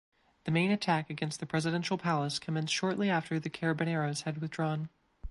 [0.45, 4.89] The main attack against the presidential palace commenced shortly after the carabineros had withdrawn.